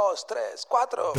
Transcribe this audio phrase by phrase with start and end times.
[0.00, 1.12] dos, tres, cuatro.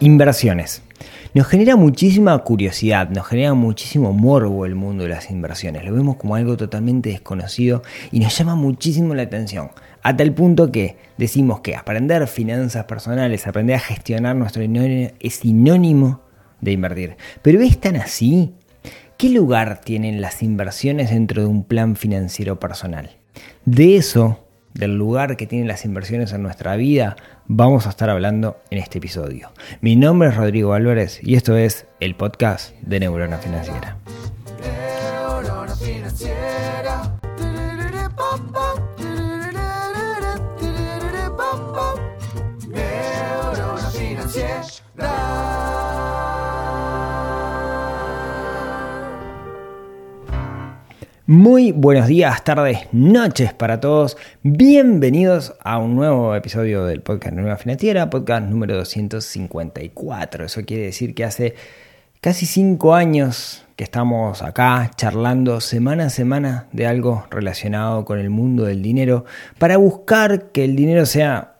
[0.00, 0.82] Inversiones.
[1.34, 5.84] Nos genera muchísima curiosidad, nos genera muchísimo morbo el mundo de las inversiones.
[5.84, 9.70] Lo vemos como algo totalmente desconocido y nos llama muchísimo la atención.
[10.04, 15.34] A tal punto que decimos que aprender finanzas personales, aprender a gestionar nuestro dinero es
[15.36, 16.22] sinónimo
[16.60, 17.16] de invertir.
[17.42, 18.52] Pero ¿es tan así?
[19.16, 23.10] ¿Qué lugar tienen las inversiones dentro de un plan financiero personal?
[23.64, 27.14] De eso del lugar que tienen las inversiones en nuestra vida,
[27.46, 29.52] vamos a estar hablando en este episodio.
[29.80, 33.98] Mi nombre es Rodrigo Álvarez y esto es el podcast de Neurona Financiera.
[51.32, 54.18] Muy buenos días, tardes, noches para todos.
[54.42, 60.44] Bienvenidos a un nuevo episodio del podcast Nueva Financiera, podcast número 254.
[60.44, 61.54] Eso quiere decir que hace
[62.20, 68.28] casi cinco años que estamos acá charlando semana a semana de algo relacionado con el
[68.28, 69.24] mundo del dinero
[69.56, 71.54] para buscar que el dinero sea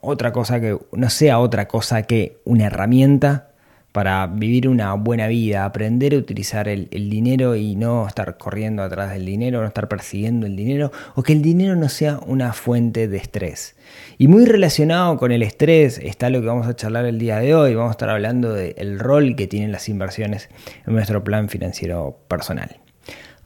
[0.00, 3.53] otra cosa que no sea otra cosa que una herramienta
[3.94, 9.12] para vivir una buena vida, aprender a utilizar el, dinero y no estar corriendo atrás
[9.12, 13.06] del dinero, no estar persiguiendo el dinero, o que el dinero no sea una fuente
[13.06, 13.76] de estrés.
[14.18, 17.54] Y muy relacionado con el estrés está lo que vamos a charlar el día de
[17.54, 20.48] hoy, vamos a estar hablando del rol que tienen las inversiones
[20.84, 22.78] en nuestro plan financiero personal.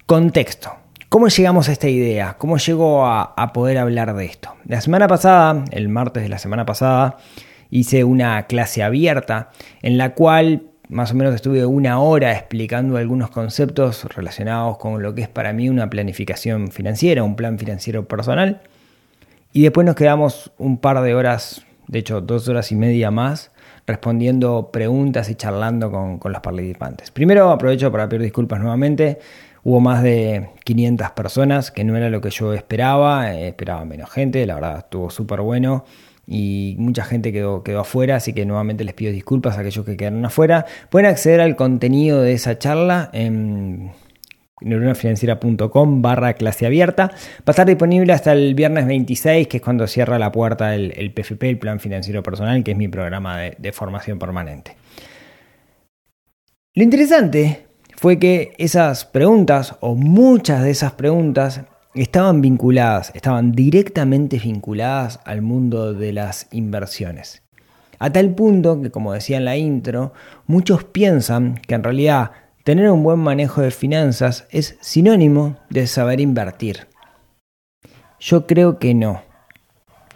[0.06, 0.72] Contexto.
[1.10, 2.36] ¿Cómo llegamos a esta idea?
[2.38, 4.54] ¿Cómo llegó a, a poder hablar de esto?
[4.64, 7.18] La semana pasada, el martes de la semana pasada,
[7.70, 9.50] hice una clase abierta
[9.82, 15.14] en la cual más o menos estuve una hora explicando algunos conceptos relacionados con lo
[15.14, 18.62] que es para mí una planificación financiera, un plan financiero personal.
[19.52, 23.50] Y después nos quedamos un par de horas, de hecho dos horas y media más,
[23.86, 27.10] respondiendo preguntas y charlando con, los participantes.
[27.10, 29.18] Primero aprovecho para pedir disculpas nuevamente.
[29.64, 34.08] Hubo más de 500 personas, que no era lo que yo esperaba, eh, esperaba menos
[34.10, 35.84] gente, la verdad estuvo súper bueno
[36.28, 39.96] y mucha gente quedó, quedó afuera, así que nuevamente les pido disculpas a aquellos que
[39.96, 40.66] quedaron afuera.
[40.90, 43.92] Pueden acceder al contenido de esa charla en
[44.60, 47.06] neuronafinanciera.com barra clase abierta.
[47.06, 51.12] Va a estar disponible hasta el viernes 26, que es cuando cierra la puerta el,
[51.14, 54.76] PFP, el Plan Financiero Personal, que es mi programa de formación permanente.
[56.74, 57.66] Lo interesante
[57.96, 61.62] fue que esas preguntas, o muchas de esas preguntas,
[62.02, 67.42] estaban vinculadas, estaban directamente vinculadas al mundo de las inversiones.
[67.98, 70.12] A tal punto que, como decía en la intro,
[70.46, 72.30] muchos piensan que en realidad
[72.62, 76.86] tener un buen manejo de finanzas es sinónimo de saber invertir.
[78.20, 79.22] Yo creo que no.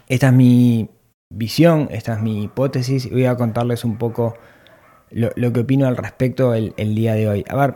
[0.07, 0.89] Esta es mi
[1.29, 4.35] visión, esta es mi hipótesis y voy a contarles un poco
[5.09, 7.45] lo, que opino al respecto el, el día de hoy.
[7.49, 7.75] A ver,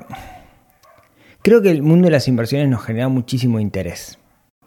[1.48, 4.20] Creo que el mundo de las inversiones nos genera muchísimo interés,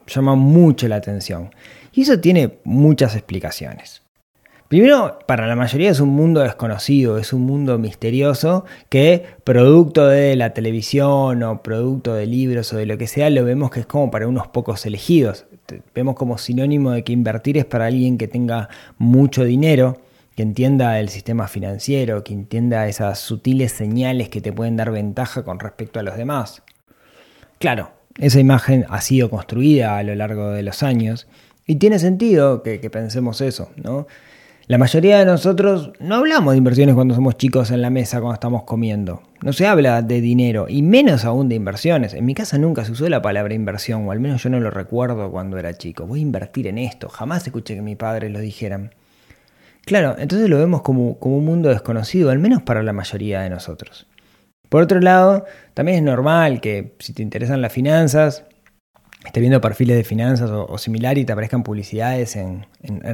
[0.07, 1.51] llama mucho la atención
[1.93, 4.01] y eso tiene muchas explicaciones.
[4.67, 10.37] Primero, para la mayoría es un mundo desconocido, es un mundo misterioso que producto de
[10.37, 13.87] la televisión o producto de libros o de lo que sea, lo vemos que es
[13.87, 15.45] como para unos pocos elegidos.
[15.95, 20.01] Vemos como sinónimo de que invertir es para alguien que tenga mucho dinero,
[20.35, 25.45] que entienda el sistema financiero, que entienda esas sutiles señales que te pueden dar ventaja
[25.45, 26.63] con respecto a los demás.
[27.61, 31.27] Claro, esa imagen ha sido construida a lo largo de los años
[31.67, 34.07] y tiene sentido que, pensemos eso, ¿no?
[34.67, 38.33] La mayoría de nosotros no hablamos de inversiones cuando somos chicos en la mesa, cuando
[38.33, 39.23] estamos comiendo.
[39.43, 42.15] No se habla de dinero y menos aún de inversiones.
[42.15, 44.71] En mi casa nunca se usó la palabra inversión, o al menos yo no lo
[44.71, 46.07] recuerdo cuando era chico.
[46.07, 47.11] Voy a invertir en esto.
[47.11, 48.95] Jamás escuché que mi padre lo dijeran.
[49.85, 53.51] Claro, entonces lo vemos como, como un mundo desconocido, al menos para la mayoría de
[53.51, 54.07] nosotros.
[54.71, 55.45] Por otro lado,
[55.75, 58.45] también es normal que si te interesan las finanzas,
[59.27, 62.67] estés viendo perfiles de finanzas o, similar y te aparezcan publicidades en,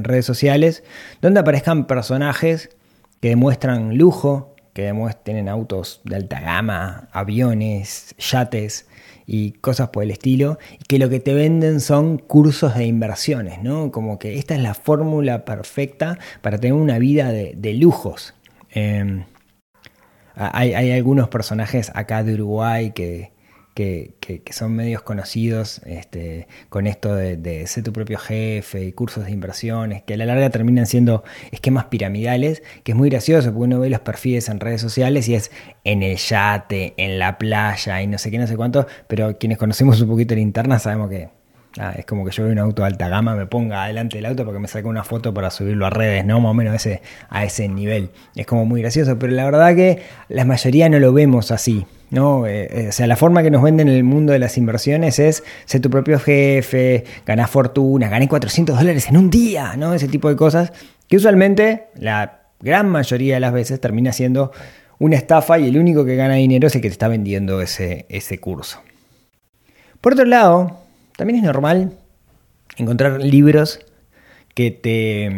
[0.04, 0.84] redes sociales,
[1.22, 2.68] donde aparezcan personajes
[3.22, 4.92] que demuestran lujo, que
[5.24, 8.86] tienen autos de alta gama, aviones, yates
[9.26, 13.62] y cosas por el estilo, y que lo que te venden son cursos de inversiones,
[13.62, 13.90] ¿no?
[13.90, 18.34] Como que esta es la fórmula perfecta para tener una vida de, lujos.
[18.70, 19.24] Em,
[20.36, 23.32] hay, algunos personajes acá de Uruguay que,
[23.74, 29.30] que, son medios conocidos este, con esto de, ser tu propio jefe y cursos de
[29.32, 33.80] inversiones, que a la larga terminan siendo esquemas piramidales, que es muy gracioso porque uno
[33.80, 35.50] ve los perfiles en redes sociales y es
[35.84, 39.58] en el yate, en la playa y no sé qué, no sé cuánto, pero quienes
[39.58, 41.28] conocemos un poquito la interna sabemos que
[41.96, 44.44] Es como que yo veo un auto de alta gama, me ponga adelante del auto
[44.44, 46.40] porque me saque una foto para subirlo a redes, ¿no?
[46.40, 48.10] Más o menos ese, a ese nivel.
[48.34, 51.86] Es como muy gracioso, pero la verdad que la mayoría no lo vemos así.
[52.08, 52.46] ¿no?
[52.46, 55.18] Eh, eh, o sea, la forma que nos venden en el mundo de las inversiones
[55.18, 59.92] es ser tu propio jefe, ganar fortuna, ganar 400 dólares en un día, ¿no?
[59.92, 60.72] Ese tipo de cosas
[61.08, 64.52] que usualmente la gran mayoría de las veces termina siendo
[64.98, 68.06] una estafa y el único que gana dinero es el que te está vendiendo ese,
[68.08, 68.80] ese curso.
[70.00, 70.85] Por otro lado,
[71.16, 71.92] también es normal
[72.76, 73.80] encontrar libros
[74.54, 75.30] que te...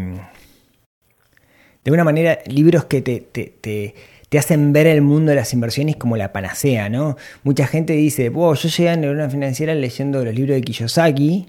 [1.84, 6.18] De una manera, libros que te, te, hacen ver el mundo de las inversiones como
[6.18, 7.16] la panacea, ¿no?
[7.44, 11.46] Mucha gente dice, wow, yo llegué a Neurona Financiera leyendo los libros de Kiyosaki,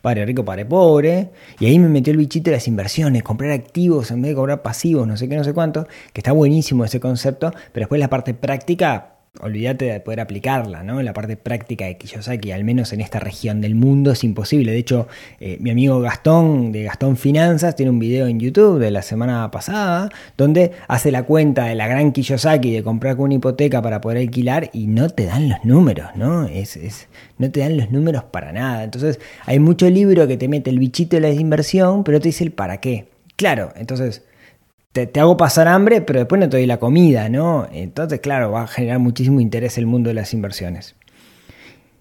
[0.00, 1.30] Padre Rico, Padre Pobre,
[1.60, 4.62] y ahí me metió el bichito de las inversiones, comprar activos en vez de comprar
[4.62, 8.08] pasivos, no sé qué, no sé cuánto, que está buenísimo ese concepto, pero después la
[8.08, 11.02] parte práctica olvídate de poder aplicarla, ¿no?
[11.02, 14.72] La parte práctica de Kiyosaki, al menos en esta región del mundo, es imposible.
[14.72, 15.08] De hecho,
[15.40, 19.50] eh, mi amigo Gastón, de Gastón Finanzas, tiene un video en YouTube de la semana
[19.50, 24.02] pasada, donde hace la cuenta de la gran Kiyosaki de comprar con una hipoteca para
[24.02, 26.46] poder alquilar y no te dan los números, ¿no?
[26.46, 27.08] Es, es,
[27.38, 28.84] no te dan los números para nada.
[28.84, 32.44] Entonces, hay mucho libro que te mete el bichito de la inversión, pero te dice
[32.44, 33.06] el para qué.
[33.36, 34.22] Claro, entonces
[34.92, 37.66] te, hago pasar hambre, pero después no te doy la comida, ¿no?
[37.72, 40.94] Entonces, claro, va a generar muchísimo interés el mundo de las inversiones.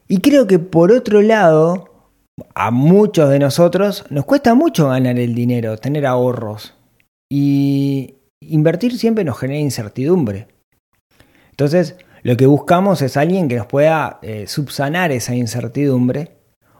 [0.07, 2.09] Y creo que por otro lado,
[2.53, 6.75] a muchos de nosotros nos cuesta mucho ganar el dinero, tener ahorros.
[7.29, 10.47] Y invertir siempre nos genera incertidumbre.
[11.51, 16.33] Entonces, lo que buscamos es alguien que nos pueda eh, subsanar esa incertidumbre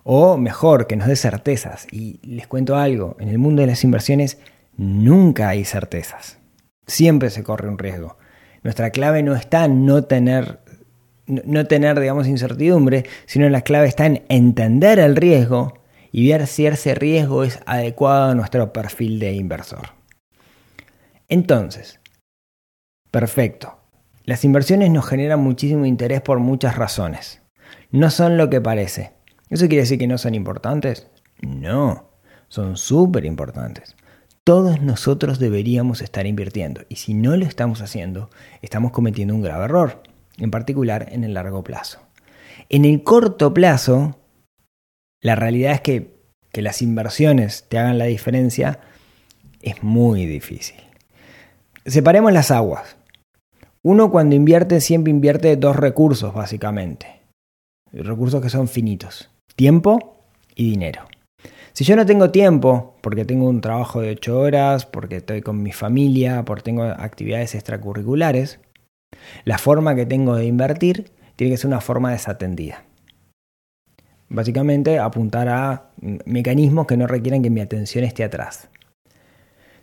[0.03, 1.87] o mejor, que nos dé certezas.
[1.89, 4.39] Y les cuento algo, en el mundo de las inversiones
[4.81, 6.39] nunca hay certezas.
[6.87, 8.17] Siempre se corre un riesgo.
[8.63, 10.59] Nuestra clave no está en no tener,
[11.27, 15.79] no tener, digamos, incertidumbre, sino la clave está en entender el riesgo
[16.11, 19.89] y ver si ese riesgo es adecuado a nuestro perfil de inversor.
[21.29, 21.99] Entonces,
[23.11, 23.77] perfecto.
[24.25, 27.41] Las inversiones nos generan muchísimo interés por muchas razones.
[27.91, 29.13] No son lo que parece.
[29.49, 31.07] ¿Eso quiere decir que no son importantes?
[31.41, 32.09] No,
[32.47, 33.95] son súper importantes
[34.45, 36.81] todos nosotros deberíamos estar invirtiendo.
[36.89, 38.29] Y si no lo estamos haciendo,
[38.61, 40.03] estamos cometiendo un grave error,
[40.37, 41.99] en particular en el largo plazo.
[42.69, 44.17] En el corto plazo,
[45.21, 46.21] la realidad es que
[46.51, 48.79] que las inversiones te hagan la diferencia
[49.61, 50.77] es muy difícil.
[51.85, 52.97] Separemos las aguas.
[53.83, 57.21] Uno cuando invierte siempre invierte dos recursos básicamente.
[57.91, 59.29] Recursos que son finitos.
[59.55, 60.17] Tiempo
[60.55, 61.05] y dinero.
[61.73, 65.63] Si yo no tengo tiempo, porque tengo un trabajo de 8 horas, porque estoy con
[65.63, 68.59] mi familia, porque tengo actividades extracurriculares,
[69.45, 72.83] la forma que tengo de invertir tiene que ser una forma desatendida.
[74.29, 75.91] Básicamente apuntar a
[76.25, 78.69] mecanismos que no requieran que mi atención esté atrás.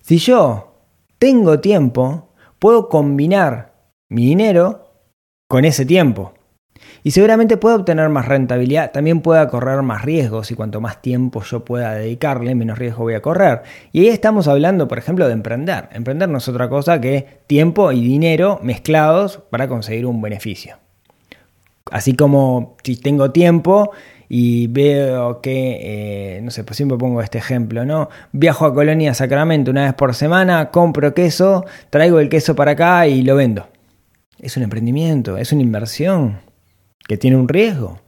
[0.00, 0.74] Si yo
[1.18, 3.74] tengo tiempo, puedo combinar
[4.08, 4.90] mi dinero
[5.48, 6.32] con ese tiempo.
[7.02, 11.42] Y seguramente pueda obtener más rentabilidad, también pueda correr más riesgos y cuanto más tiempo
[11.42, 13.62] yo pueda dedicarle, menos riesgo voy a correr.
[13.92, 15.88] Y ahí estamos hablando, por ejemplo, de emprender.
[15.92, 20.76] Emprender no es otra cosa que tiempo y dinero mezclados para conseguir un beneficio.
[21.90, 23.92] Así como si tengo tiempo
[24.28, 25.78] y veo que,
[26.36, 28.10] eh, no sé, pues siempre pongo este ejemplo, ¿no?
[28.32, 33.06] Viajo a Colonia Sacramento una vez por semana, compro queso, traigo el queso para acá
[33.06, 33.68] y lo vendo.
[34.38, 36.47] Es un emprendimiento, es una inversión
[37.06, 38.00] que tiene un riesgo,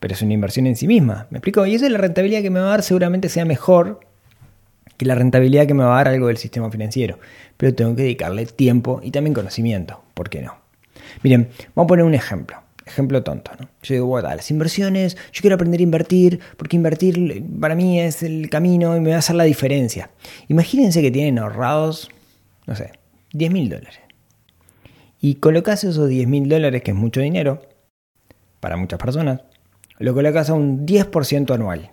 [0.00, 1.26] pero es una inversión en sí misma.
[1.30, 1.64] ¿Me explico?
[1.66, 4.00] Y esa es la rentabilidad que me va a dar, seguramente sea mejor
[4.96, 7.18] que la rentabilidad que me va a dar algo del sistema financiero.
[7.56, 10.02] Pero tengo que dedicarle tiempo y también conocimiento.
[10.14, 10.56] ¿Por qué no?
[11.22, 12.58] Miren, vamos a poner un ejemplo.
[12.84, 13.68] Ejemplo tonto, ¿no?
[13.82, 18.24] Yo digo, bueno, las inversiones, yo quiero aprender a invertir, porque invertir para mí es
[18.24, 20.10] el camino y me va a hacer la diferencia.
[20.48, 22.10] Imagínense que tienen ahorrados,
[22.66, 22.90] no sé,
[23.34, 24.00] 10 mil dólares.
[25.20, 27.62] Y colocas esos 10 mil dólares, que es mucho dinero,
[28.62, 29.40] para muchas personas,
[29.98, 31.90] lo colocas a un 10% anual.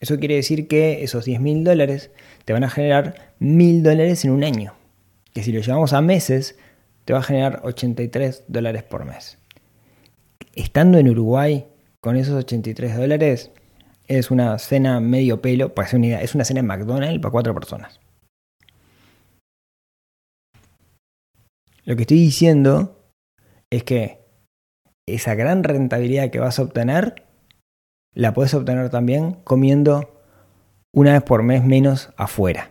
[0.00, 2.10] Eso quiere decir que esos 10 mil dólares
[2.44, 4.74] te van a generar mil dólares en un año.
[5.32, 6.58] Que si lo llevamos a meses,
[7.04, 9.38] te va a generar 83 dólares por mes.
[10.56, 11.66] Estando en Uruguay
[12.00, 13.52] con esos 83 dólares,
[14.08, 18.00] es una cena medio pelo, para una es una cena en McDonald's para cuatro personas.
[21.84, 22.98] Lo que estoy diciendo
[23.70, 24.21] es que
[25.06, 27.24] esa gran rentabilidad que vas a obtener,
[28.14, 30.22] la puedes obtener también comiendo
[30.92, 32.70] una vez por mes menos afuera.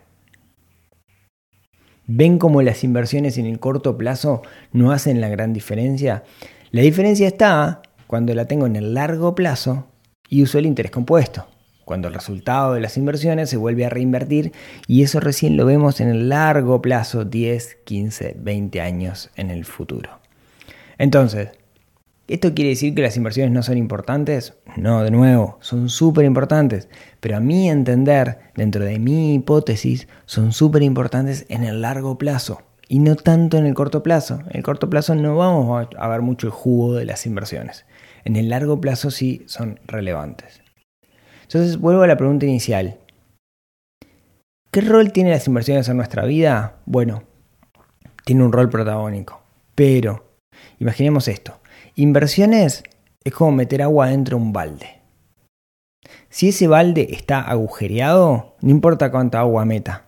[2.07, 6.23] ¿Ven cómo las inversiones en el corto plazo no hacen la gran diferencia?
[6.71, 9.87] La diferencia está cuando la tengo en el largo plazo
[10.27, 11.47] y uso el interés compuesto,
[11.85, 14.51] cuando el resultado de las inversiones se vuelve a reinvertir
[14.87, 19.65] y eso recién lo vemos en el largo plazo, 10, 15, 20 años en el
[19.65, 20.19] futuro.
[20.97, 21.49] Entonces,
[22.31, 24.53] ¿Esto quiere decir que las inversiones no son importantes?
[24.77, 26.87] No, de nuevo, son súper importantes.
[27.19, 32.61] Pero a mi entender, dentro de mi hipótesis, son súper importantes en el largo plazo
[32.87, 34.39] y no tanto en el corto plazo.
[34.49, 37.85] En el corto plazo no vamos a ver mucho el jugo de las inversiones.
[38.23, 40.61] En el largo plazo sí son relevantes.
[41.41, 42.97] Entonces vuelvo a la pregunta inicial.
[44.71, 46.77] ¿Qué rol tienen las inversiones en nuestra vida?
[46.85, 47.23] Bueno,
[48.23, 49.41] tiene un rol protagónico.
[49.75, 50.37] Pero,
[50.79, 51.60] imaginemos esto.
[51.95, 52.83] Inversiones
[53.23, 55.01] es como meter agua dentro de un balde.
[56.29, 60.05] Si ese balde está agujereado, no importa cuánta agua meta,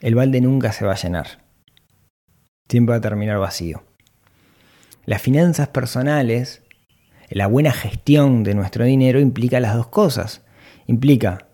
[0.00, 1.44] el balde nunca se va a llenar.
[2.68, 3.82] Siempre va a terminar vacío.
[5.04, 6.62] Las finanzas personales,
[7.28, 10.42] la buena gestión de nuestro dinero implica las dos cosas.
[10.86, 11.46] Implica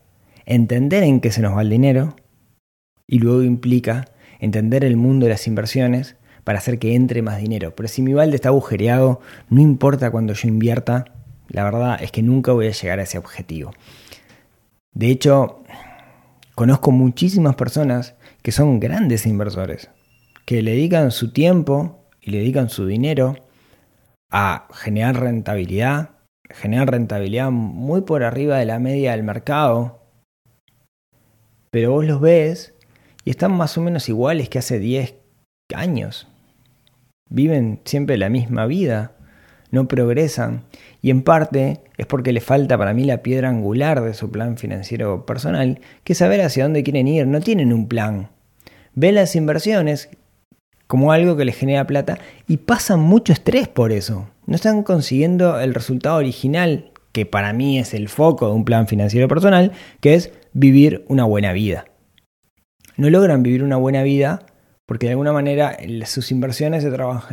[0.47, 2.15] entender en qué se nos va el dinero
[3.09, 4.05] y luego implica
[4.39, 7.75] entender el mundo de las inversiones para hacer que entre más dinero.
[7.75, 11.07] Pero si mi balde está agujereado, no importa cuando yo invierta,
[11.49, 13.73] la verdad es que nunca voy a llegar a ese objetivo.
[14.93, 15.63] De hecho,
[16.55, 19.91] conozco muchísimas personas que son grandes inversores,
[20.47, 23.37] que le dedican su tiempo y le dedican su dinero
[24.31, 26.11] a generar rentabilidad,
[26.51, 30.01] generar rentabilidad muy por arriba de la media del mercado,
[31.71, 32.75] pero vos los ves
[33.25, 35.15] y están más o menos iguales que hace 10
[35.75, 36.29] años
[37.29, 39.13] viven siempre la misma vida,
[39.71, 40.63] no progresan
[41.03, 44.57] y en parte es porque le falta para mí la piedra angular de su plan
[44.57, 48.31] financiero personal, que es saber hacia dónde quieren ir, no tienen un plan.
[48.95, 50.09] Ven las inversiones
[50.87, 54.31] como algo que les genera plata y pasan mucho estrés por eso.
[54.47, 58.87] No están consiguiendo el resultado original, que para mí es el foco de un plan
[58.87, 61.87] financiero personal, que es vivir una buena vida.
[62.97, 64.47] No logran vivir una buena vida
[64.87, 65.77] porque de alguna manera
[66.07, 66.91] sus inversiones se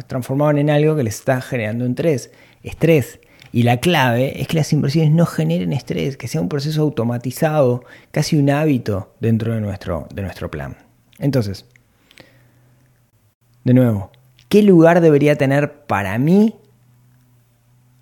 [0.08, 2.32] transformaban en algo que les está generando estrés,
[2.64, 3.20] estrés.
[3.54, 7.84] Y la clave es que las inversiones no generen estrés, que sea un proceso automatizado,
[8.12, 10.78] casi un hábito dentro de nuestro, de nuestro plan.
[11.20, 11.66] Entonces,
[13.66, 14.10] de nuevo,
[14.48, 16.56] ¿qué lugar debería tener para mí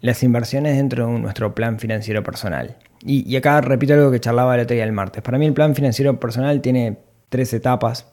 [0.01, 2.77] las inversiones dentro de nuestro plan financiero personal?
[3.01, 5.24] Y, acá repito algo que charlaba el otro día el martes.
[5.24, 8.06] Para mí el plan financiero personal tiene tres etapas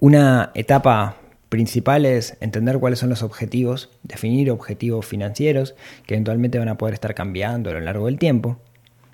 [0.00, 1.16] una etapa
[1.48, 5.74] principal es entender cuáles son los objetivos, definir objetivos financieros
[6.06, 8.58] que eventualmente van a poder estar cambiando a lo largo del tiempo.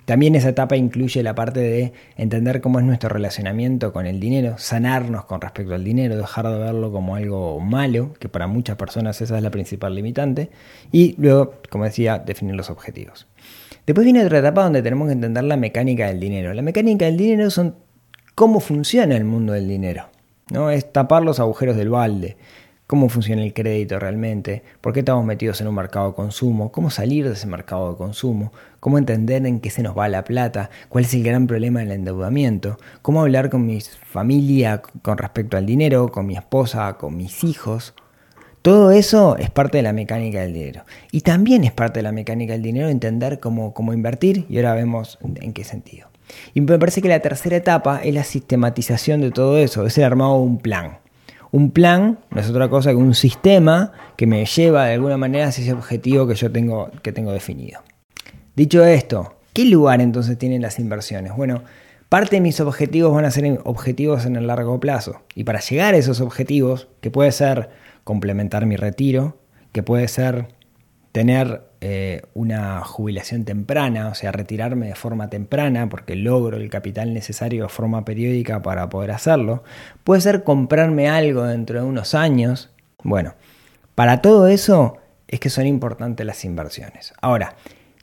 [0.05, 4.55] También esa etapa incluye la parte de entender cómo es nuestro relacionamiento con el dinero,
[4.57, 9.21] sanarnos con respecto al dinero, dejar de verlo como algo malo, que para muchas personas
[9.21, 10.49] esa es la principal limitante,
[10.91, 13.27] y luego, como decía, definir los objetivos.
[13.85, 16.53] Después viene otra etapa donde tenemos que entender la mecánica del dinero.
[16.53, 17.75] La mecánica del dinero son
[18.35, 20.12] cómo funciona el mundo del dinero.
[20.51, 20.69] ¿No?
[20.69, 22.37] Es tapar los agujeros del balde.
[22.85, 24.61] ¿Cómo funciona el crédito realmente?
[24.81, 26.71] ¿Por qué estamos metidos en un mercado de consumo?
[26.71, 28.51] ¿Cómo salir de ese mercado de consumo?
[28.79, 30.69] ¿Cómo entender en qué se nos va la plata?
[30.89, 32.77] ¿Cuál es el gran problema del endeudamiento?
[33.01, 37.95] ¿Cómo hablar con mi familia con respecto al dinero, con mi esposa, con mis hijos?
[38.61, 40.83] Todo eso es parte de la mecánica del dinero.
[41.11, 44.75] Y también es parte de la mecánica del dinero entender cómo, cómo invertir y ahora
[44.75, 46.12] vemos en qué sentido.
[46.53, 50.03] Y me parece que la tercera etapa es la sistematización de todo eso, es el
[50.03, 50.99] armado de un plan.
[51.51, 55.47] Un plan no es otra cosa que un sistema que me lleva de alguna manera
[55.47, 57.81] hacia ese objetivo que yo tengo, que tengo definido.
[58.55, 61.35] Dicho esto, ¿qué lugar entonces tienen las inversiones?
[61.35, 61.63] Bueno,
[62.09, 65.21] parte de mis objetivos van a ser objetivos en el largo plazo.
[65.35, 67.69] Y para llegar a esos objetivos, que puede ser
[68.03, 69.37] complementar mi retiro,
[69.71, 70.47] que puede ser
[71.13, 77.13] tener eh, una jubilación temprana, o sea, retirarme de forma temprana porque logro el capital
[77.13, 79.63] necesario de forma periódica para poder hacerlo.
[80.03, 82.71] Puede ser comprarme algo dentro de unos años.
[83.03, 83.35] Bueno,
[83.93, 87.13] para todo eso es que son importantes las inversiones.
[87.21, 87.57] Ahora,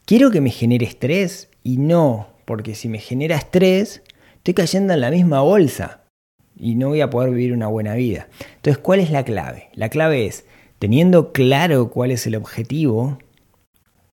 [0.05, 4.03] quiero que me genere estrés y no, porque si me genera estrés,
[4.37, 6.03] estoy cayendo en la misma bolsa
[6.57, 8.29] y no voy a poder vivir una buena vida.
[8.55, 9.69] Entonces, ¿cuál es la clave?
[9.75, 10.45] La clave es,
[10.81, 13.19] teniendo claro cuál es el objetivo,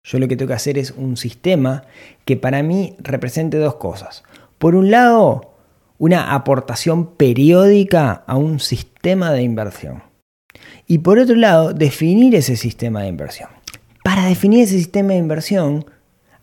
[0.04, 1.86] yo lo que tengo que hacer es un sistema
[2.26, 4.24] que para mí represente dos cosas.
[4.58, 5.54] Por un lado,
[5.98, 10.04] una aportación periódica a un sistema de inversión.
[10.86, 13.50] Y por otro lado, definir ese sistema de inversión.
[14.04, 15.86] Para definir ese sistema de inversión,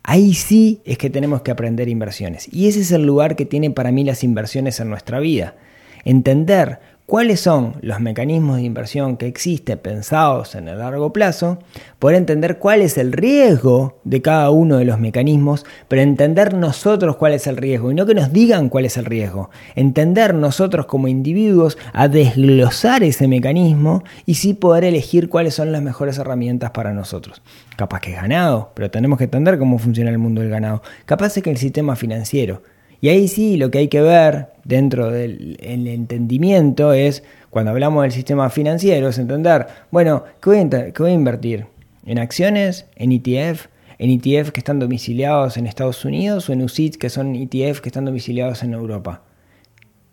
[0.01, 2.51] ahí sí es que tenemos que aprender inversiones.
[2.51, 5.55] Y ese es el lugar que tienen para mí las inversiones en nuestra vida.
[6.03, 11.59] Entender cuáles son los mecanismos de inversión que existen pensados en el largo plazo,
[11.99, 17.15] poder entender cuál es el riesgo de cada uno de los mecanismos, pero entender nosotros
[17.17, 20.87] cuál es el riesgo y no que nos digan cuál es el riesgo, entender nosotros
[20.87, 26.71] como individuos a desglosar ese mecanismo y sí poder elegir cuáles son las mejores herramientas
[26.71, 27.41] para nosotros.
[27.75, 30.81] Capaz que es ganado, pero tenemos que entender cómo funciona el mundo del ganado.
[31.05, 32.61] Capaz es que el sistema financiero
[33.01, 38.11] y ahí sí lo que hay que ver dentro del entendimiento es, cuando hablamos del
[38.11, 41.67] sistema financiero, es entender, bueno, ¿qué voy, a, voy a invertir?
[42.05, 42.85] ¿En acciones?
[42.95, 43.67] ¿En ETF?
[43.97, 47.89] ¿En ETF que están domiciliados en Estados Unidos o en UCITS que son ETF que
[47.89, 49.21] están domiciliados en Europa?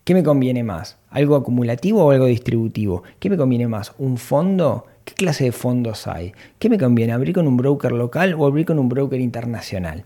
[0.04, 0.98] ¿Qué me conviene más?
[1.10, 3.04] ¿Algo acumulativo o algo distributivo?
[3.18, 3.92] ¿Qué me conviene más?
[3.98, 4.86] ¿Un fondo?
[5.04, 6.32] ¿Qué clase de fondos hay?
[6.58, 7.12] ¿Qué me conviene?
[7.12, 10.04] ¿Abrir con un broker local o abrir con un broker internacional?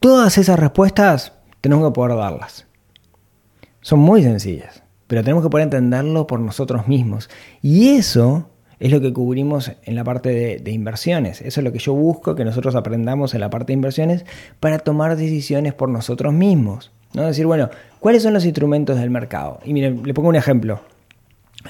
[0.00, 1.32] Todas esas respuestas
[1.64, 2.66] tenemos que poder darlas.
[3.80, 7.30] Son muy sencillas, pero tenemos que poder entenderlo por nosotros mismos.
[7.62, 11.40] Y eso es lo que cubrimos en la parte de, inversiones.
[11.40, 14.26] Eso es lo que yo busco que nosotros aprendamos en la parte de inversiones
[14.60, 16.92] para tomar decisiones por nosotros mismos.
[17.14, 17.22] ¿no?
[17.22, 19.60] Decir, bueno, ¿cuáles son los instrumentos del mercado?
[19.64, 20.82] Y miren, le pongo un ejemplo.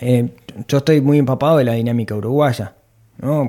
[0.01, 0.31] Eh,
[0.67, 2.75] yo estoy muy empapado de la dinámica uruguaya,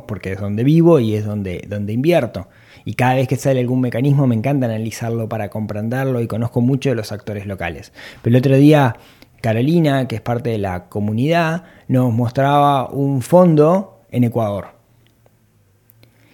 [0.08, 2.48] porque es donde vivo y es donde, donde invierto
[2.86, 6.90] y cada vez que sale algún mecanismo me encanta analizarlo para comprenderlo y conozco mucho
[6.90, 7.92] de los actores locales.
[8.22, 8.96] Pero el otro día
[9.42, 14.70] Carolina, que es parte de la comunidad, nos mostraba un fondo en Ecuador.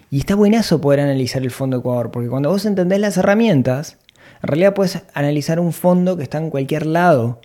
[0.10, 3.98] Y está buenazo poder analizar el fondo Ecuador, porque cuando vos entendés las herramientas,
[4.42, 7.42] en realidad puedes analizar un fondo que está en cualquier lado.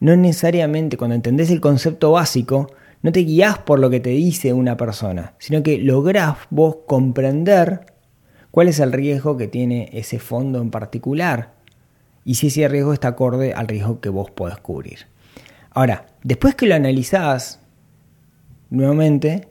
[0.00, 2.70] No necesariamente cuando entendés el concepto básico,
[3.02, 7.92] no te guías por lo que te dice una persona, sino que lográs vos comprender
[8.50, 11.54] cuál es el riesgo que tiene ese fondo en particular
[12.24, 15.06] y si ese riesgo está acorde al riesgo que vos podés cubrir.
[15.70, 17.60] Ahora, después que lo analizás
[18.70, 19.48] nuevamente,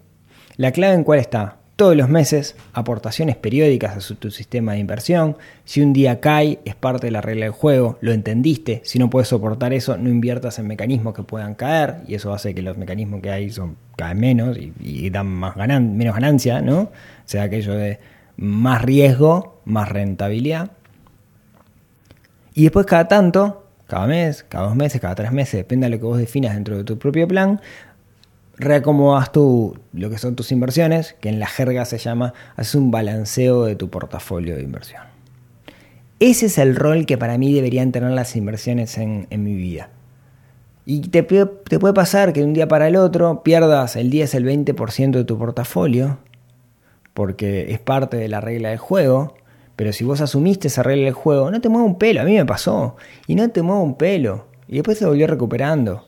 [0.57, 1.56] la clave en cuál está.
[1.77, 5.37] Todos los meses, aportaciones periódicas a tu sistema de inversión.
[5.63, 8.81] Si un día cae, es parte de la regla del juego, lo entendiste.
[8.83, 12.55] Si no puedes soportar eso, no inviertas en mecanismos que puedan caer, y eso hace
[12.55, 16.79] que los mecanismos que hay son, caen menos y, dan más menos ganancia, ¿no?
[16.79, 16.91] O
[17.25, 17.99] sea, aquello de
[18.37, 20.71] más riesgo, más rentabilidad.
[22.55, 25.99] Y después cada tanto, cada mes, cada dos meses, cada tres meses, depende de lo
[25.99, 27.61] que vos definas dentro de tu propio plan,
[28.57, 32.91] reacomodas tu, lo que son tus inversiones, que en la jerga se llama, haces un
[32.91, 35.03] balanceo de tu portafolio de inversión.
[36.19, 39.91] Ese es el rol que para mí deberían tener las inversiones en, mi vida.
[40.85, 44.45] Y te, puede pasar que de un día para el otro pierdas el 10, el
[44.45, 46.17] 20% de tu portafolio
[47.17, 49.33] porque es parte de la regla del juego,
[49.75, 52.35] pero si vos asumiste esa regla del juego, no te mueve un pelo, a mí
[52.35, 56.06] me pasó, y no te mueve un pelo, y después se volvió recuperando.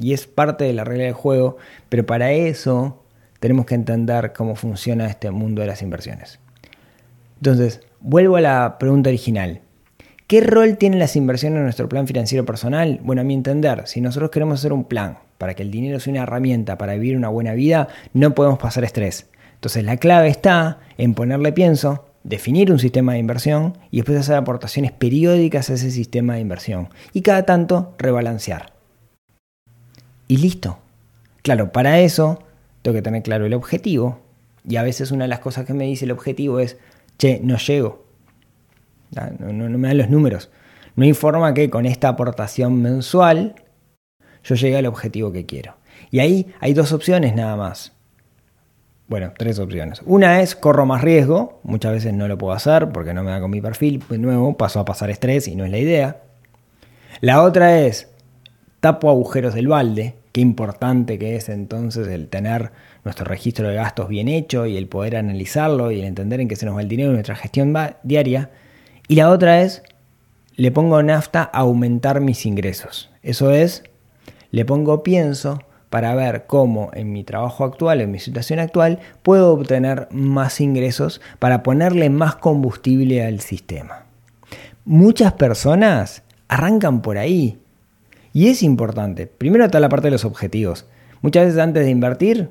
[0.00, 1.56] Y es parte de la regla del juego,
[1.88, 3.02] pero para eso
[3.40, 6.38] tenemos que entender cómo funciona este mundo de las inversiones.
[7.36, 9.60] Entonces, vuelvo a la pregunta original.
[10.26, 13.00] ¿Qué rol tienen las inversiones en nuestro plan financiero personal?
[13.02, 16.10] Bueno, a mi entender, si nosotros queremos hacer un plan para que el dinero sea
[16.12, 19.30] una herramienta para vivir una buena vida, no podemos pasar estrés.
[19.54, 24.36] Entonces la clave está en ponerle pienso, definir un sistema de inversión y después hacer
[24.36, 28.77] aportaciones periódicas a ese sistema de inversión y cada tanto rebalancear.
[30.28, 30.78] Y listo.
[31.42, 32.42] Claro, para eso
[32.82, 34.20] tengo que tener claro el objetivo
[34.68, 36.76] y a veces una de las cosas que me dice el objetivo es,
[37.18, 38.04] che, no llego.
[39.10, 40.50] No, no me dan los números.
[40.94, 43.54] No informa que con esta aportación mensual
[44.44, 45.76] yo llegue al objetivo que quiero.
[46.10, 47.92] Y ahí hay dos opciones nada más.
[49.08, 50.02] Bueno, tres opciones.
[50.04, 53.40] Una es corro más riesgo, muchas veces no lo puedo hacer porque no me da
[53.40, 56.20] con mi perfil, de nuevo paso a pasar estrés y no es la idea.
[57.22, 58.10] La otra es
[58.80, 62.72] tapo agujeros del balde, importante que es entonces el tener
[63.04, 66.56] nuestro registro de gastos bien hecho y el poder analizarlo y el entender en qué
[66.56, 68.50] se nos va el dinero en nuestra gestión diaria.
[69.08, 69.82] Y la otra es
[70.56, 73.10] le pongo nafta a aumentar mis ingresos.
[73.22, 73.84] Eso es,
[74.50, 79.52] le pongo pienso para ver cómo en mi trabajo actual, en mi situación actual, puedo
[79.52, 84.06] obtener más ingresos para ponerle más combustible al sistema.
[84.84, 87.58] Muchas personas arrancan por ahí.
[88.32, 89.26] Y es importante.
[89.26, 90.86] Primero está la parte de los objetivos.
[91.22, 92.50] Muchas veces antes de invertir,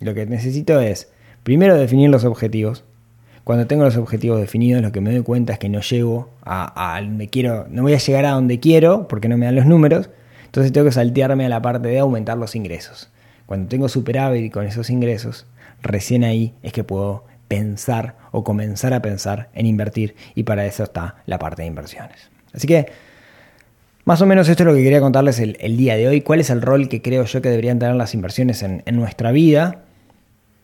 [0.00, 1.10] lo que necesito es
[1.42, 2.84] primero definir los objetivos.
[3.44, 7.00] Cuando tengo los objetivos definidos, lo que me doy cuenta es que no llego a,
[7.00, 10.10] donde quiero, no voy a llegar a donde quiero porque no me dan los números.
[10.46, 13.10] Entonces tengo que saltearme a la parte de aumentar los ingresos.
[13.46, 15.46] Cuando tengo superávit con esos ingresos,
[15.82, 20.82] recién ahí es que puedo pensar o comenzar a pensar en invertir y para eso
[20.82, 22.30] está la parte de inversiones.
[22.52, 22.86] Así que
[24.06, 26.20] más o menos esto es lo que quería contarles el, día de hoy.
[26.20, 29.32] ¿Cuál es el rol que creo yo que deberían tener las inversiones en, en nuestra
[29.32, 29.82] vida?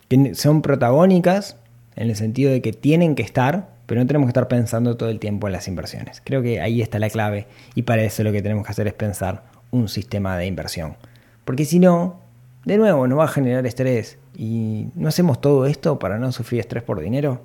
[0.07, 1.57] Que son protagónicas
[1.97, 5.09] en el sentido de que tienen que estar, pero no tenemos que estar pensando todo
[5.09, 6.21] el tiempo en las inversiones.
[6.23, 8.93] Creo que ahí está la clave y para eso lo que tenemos que hacer es
[8.93, 10.95] pensar un sistema de inversión.
[11.43, 12.21] Porque si no,
[12.63, 16.61] de nuevo nos va a generar estrés y no hacemos todo esto para no sufrir
[16.61, 17.41] estrés por dinero.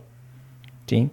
[0.87, 1.11] ¿Sí?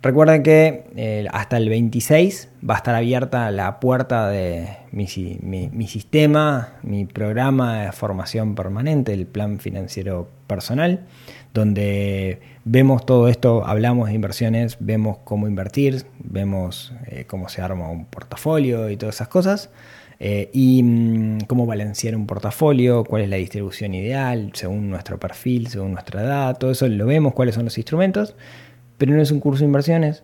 [0.00, 6.74] Recuerden que eh, hasta el 26 va a estar abierta la puerta de mi, sistema,
[6.84, 11.00] mi programa de formación permanente, el plan financiero personal,
[11.52, 17.90] donde vemos todo esto, hablamos de inversiones, vemos cómo invertir, vemos eh, cómo se arma
[17.90, 19.70] un portafolio y todas esas cosas.
[20.20, 25.68] Eh, y mm, cómo balancear un portafolio, cuál es la distribución ideal según nuestro perfil,
[25.68, 28.34] según nuestra edad, todo eso lo vemos, cuáles son los instrumentos,
[28.98, 30.22] pero no es un curso de inversiones.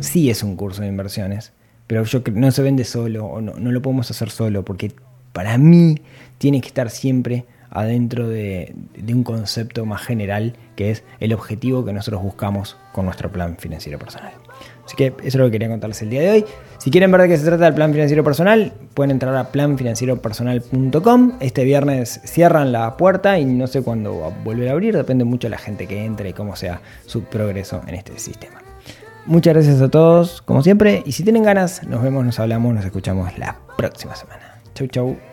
[0.00, 1.52] Sí es un curso de inversiones,
[1.86, 4.92] pero yo no se vende solo o no, no lo podemos hacer solo porque
[5.32, 6.00] para mí
[6.38, 11.84] tiene que estar siempre adentro de, de, un concepto más general que es el objetivo
[11.84, 14.32] que nosotros buscamos con nuestro plan financiero personal.
[14.84, 16.44] Así que eso es lo que quería contarles el día de hoy.
[16.78, 21.32] Si quieren ver de qué se trata el plan financiero personal, pueden entrar a planfinancieropersonal.com.
[21.40, 25.24] Este viernes cierran la puerta y no sé cuándo va a volver a abrir, depende
[25.24, 28.60] mucho de la gente que entre y cómo sea su progreso en este sistema.
[29.26, 32.84] Muchas gracias a todos, como siempre, y si tienen ganas, nos vemos, nos hablamos, nos
[32.84, 34.60] escuchamos la próxima semana.
[34.74, 35.31] Chau, chau.